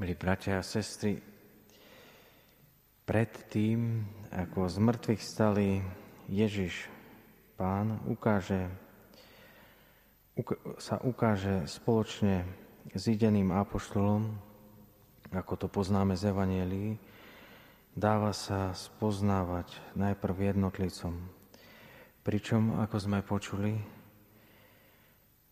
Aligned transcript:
Milí 0.00 0.16
bratia 0.16 0.56
a 0.56 0.64
sestry, 0.64 1.20
pred 3.04 3.28
tým, 3.52 4.00
ako 4.32 4.64
z 4.64 4.80
mŕtvych 4.80 5.20
stali 5.20 5.84
Ježiš, 6.24 6.88
Pán, 7.60 8.00
ukáže, 8.08 8.72
sa 10.80 10.96
ukáže 11.04 11.68
spoločne 11.68 12.48
s 12.96 13.12
ideným 13.12 13.52
apoštolom, 13.52 14.40
ako 15.36 15.52
to 15.60 15.66
poznáme 15.68 16.16
z 16.16 16.32
Evanielii, 16.32 16.96
dáva 17.92 18.32
sa 18.32 18.72
spoznávať 18.72 19.68
najprv 20.00 20.56
jednotlivcom. 20.56 21.12
Pričom, 22.24 22.80
ako 22.80 22.96
sme 22.96 23.20
počuli, 23.20 23.76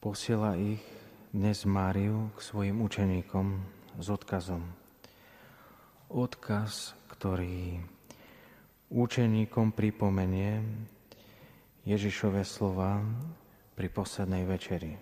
posiela 0.00 0.56
ich 0.56 0.80
dnes 1.28 1.68
Máriu 1.68 2.32
k 2.32 2.38
svojim 2.40 2.80
učeníkom 2.80 3.76
s 3.98 4.06
odkazom. 4.06 4.62
Odkaz, 6.10 6.94
ktorý 7.10 7.82
učeníkom 8.90 9.74
pripomenie 9.74 10.62
Ježišové 11.86 12.42
slova 12.46 13.02
pri 13.78 13.88
poslednej 13.90 14.44
večeri. 14.46 14.92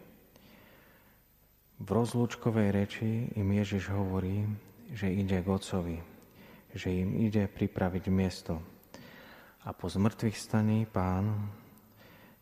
V 1.79 1.88
rozlúčkovej 1.88 2.69
reči 2.74 3.32
im 3.38 3.48
Ježiš 3.55 3.91
hovorí, 3.93 4.45
že 4.93 5.09
ide 5.09 5.41
k 5.41 5.48
Otcovi, 5.48 5.98
že 6.73 6.88
im 6.91 7.16
ide 7.23 7.48
pripraviť 7.48 8.05
miesto. 8.12 8.60
A 9.65 9.73
po 9.73 9.88
zmrtvých 9.88 10.37
staní 10.37 10.88
pán 10.88 11.51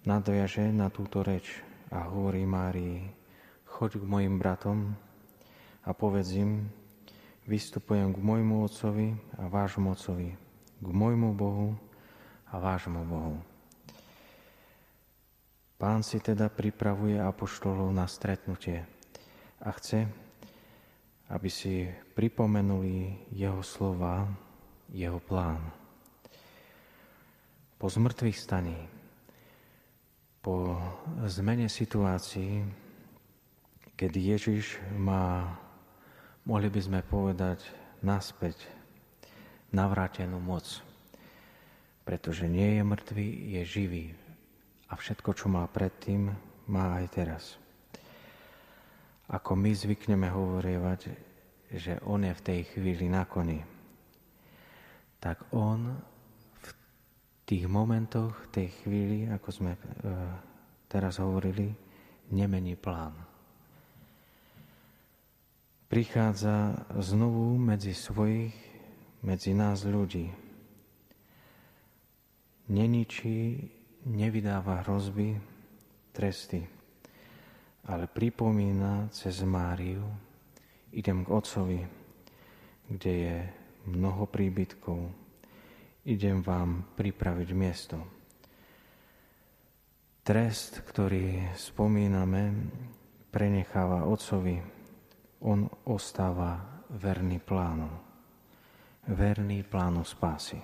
nadviaže 0.06 0.70
na 0.70 0.90
túto 0.90 1.22
reč 1.26 1.62
a 1.90 2.06
hovorí 2.06 2.46
Márii, 2.46 3.06
choď 3.66 4.02
k 4.02 4.04
mojim 4.04 4.38
bratom 4.38 5.05
a 5.86 5.94
povedz 5.94 6.34
im, 6.34 6.66
vystupujem 7.46 8.10
k 8.10 8.18
môjmu 8.18 8.66
Otcovi 8.66 9.14
a 9.38 9.46
vášmu 9.46 9.94
Otcovi, 9.94 10.34
k 10.82 10.88
môjmu 10.90 11.32
Bohu 11.38 11.78
a 12.50 12.58
vášmu 12.58 13.06
Bohu. 13.06 13.38
Pán 15.78 16.02
si 16.02 16.18
teda 16.18 16.50
pripravuje 16.50 17.20
apoštolov 17.20 17.94
na 17.94 18.10
stretnutie 18.10 18.82
a 19.62 19.70
chce, 19.70 20.10
aby 21.30 21.48
si 21.48 21.86
pripomenuli 22.18 23.28
jeho 23.30 23.62
slova, 23.62 24.26
jeho 24.90 25.22
plán. 25.22 25.62
Po 27.76 27.86
zmrtvých 27.86 28.38
staní 28.40 28.96
po 30.46 30.78
zmene 31.26 31.66
situácií, 31.66 32.62
keď 33.98 34.12
Ježiš 34.14 34.78
má, 34.94 35.58
mohli 36.46 36.70
by 36.70 36.80
sme 36.80 37.00
povedať, 37.02 37.66
naspäť 38.00 38.56
navrátenú 39.74 40.38
moc. 40.38 40.64
Pretože 42.06 42.46
nie 42.46 42.78
je 42.78 42.82
mŕtvý, 42.86 43.28
je 43.58 43.62
živý. 43.66 44.06
A 44.86 44.94
všetko, 44.94 45.34
čo 45.34 45.50
má 45.50 45.66
predtým, 45.66 46.30
má 46.70 47.02
aj 47.02 47.06
teraz. 47.10 47.44
Ako 49.26 49.58
my 49.58 49.74
zvykneme 49.74 50.30
hovorievať, 50.30 51.10
že 51.74 51.98
on 52.06 52.22
je 52.22 52.30
v 52.30 52.44
tej 52.46 52.60
chvíli 52.70 53.10
na 53.10 53.26
koni, 53.26 53.58
tak 55.18 55.50
on 55.50 55.98
tých 57.42 57.66
momentoch, 57.66 58.54
tej 58.54 58.70
chvíli, 58.82 59.26
ako 59.26 59.48
sme 59.50 59.74
e, 59.74 59.80
teraz 60.86 61.18
hovorili, 61.18 61.74
nemení 62.30 62.78
plán. 62.78 63.35
Prichádza 65.96 66.76
znovu 67.00 67.56
medzi 67.56 67.96
svojich, 67.96 68.52
medzi 69.24 69.56
nás 69.56 69.80
ľudí. 69.80 70.28
Neničí, 72.68 73.64
nevydáva 74.04 74.84
hrozby, 74.84 75.40
tresty, 76.12 76.68
ale 77.88 78.12
pripomína 78.12 79.08
cez 79.08 79.40
Máriu, 79.40 80.04
idem 80.92 81.24
k 81.24 81.32
Otcovi, 81.32 81.80
kde 82.92 83.12
je 83.16 83.36
mnoho 83.88 84.28
príbytkov, 84.28 85.00
idem 86.04 86.44
vám 86.44 86.92
pripraviť 87.00 87.48
miesto. 87.56 88.04
Trest, 90.20 90.84
ktorý 90.84 91.56
spomíname, 91.56 92.52
prenecháva 93.32 94.04
Otcovi. 94.04 94.60
On 95.40 95.64
ostáva 95.86 96.82
verný 96.90 97.38
plánu. 97.38 97.86
Verný 99.06 99.62
plánu 99.62 100.02
spásy. 100.02 100.58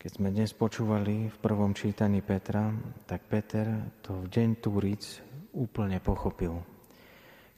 Keď 0.00 0.10
sme 0.16 0.30
dnes 0.30 0.54
počúvali 0.54 1.28
v 1.28 1.36
prvom 1.42 1.74
čítaní 1.74 2.22
Petra, 2.22 2.70
tak 3.04 3.26
Peter 3.26 3.90
to 4.00 4.24
v 4.24 4.30
deň 4.30 4.48
Túric 4.62 5.20
úplne 5.52 5.98
pochopil. 5.98 6.62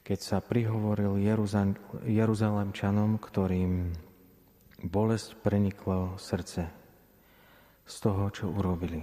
Keď 0.03 0.19
sa 0.19 0.39
prihovoril 0.43 1.21
Jeruzalemčanom, 2.09 3.21
ktorým 3.21 3.93
Bolesť 4.83 5.39
preniklo 5.39 6.19
srdce 6.19 6.67
z 7.87 7.95
toho, 8.03 8.27
čo 8.35 8.51
urobili. 8.51 8.99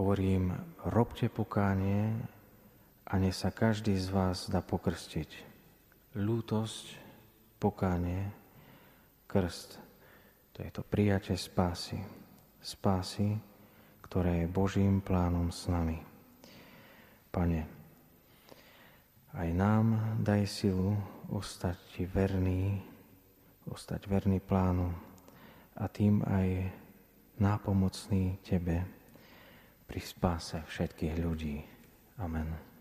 Hovorím, 0.00 0.56
robte 0.88 1.28
pokánie 1.28 2.16
a 3.12 3.20
nech 3.20 3.36
sa 3.36 3.52
každý 3.52 3.92
z 4.00 4.08
vás 4.08 4.48
dá 4.48 4.64
pokrstiť. 4.64 5.52
Lútosť, 6.16 6.96
pokánie, 7.60 8.32
krst. 9.28 9.76
To 10.56 10.64
je 10.64 10.70
to 10.72 10.80
prijatie 10.80 11.36
spásy. 11.36 12.00
Spásy, 12.64 13.36
ktoré 14.00 14.44
je 14.44 14.48
Božím 14.48 15.04
plánom 15.04 15.52
s 15.52 15.68
nami. 15.68 16.00
Pane, 17.28 17.68
aj 19.36 19.48
nám 19.52 20.16
daj 20.24 20.48
silu 20.48 20.96
ostať 21.32 21.76
ti 21.96 22.04
verný 22.04 22.92
ostať 23.70 24.10
verný 24.10 24.42
plánu 24.42 24.90
a 25.78 25.86
tým 25.86 26.24
aj 26.26 26.48
nápomocný 27.38 28.42
Tebe 28.42 28.82
pri 29.86 30.00
spáse 30.02 30.58
všetkých 30.66 31.14
ľudí. 31.22 31.62
Amen. 32.18 32.71